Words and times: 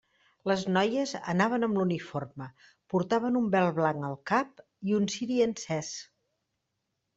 Les 0.51 0.61
noies 0.77 1.11
anaven 1.33 1.67
amb 1.67 1.77
l'uniforme, 1.79 2.47
portaven 2.95 3.39
un 3.43 3.53
vel 3.57 3.71
blanc 3.81 4.09
al 4.09 4.19
cap, 4.33 4.67
i 4.91 4.99
un 5.03 5.09
ciri 5.19 5.41
encès. 5.49 5.95